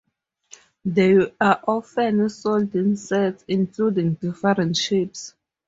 [0.83, 5.35] They are often sold in sets, including different shapes.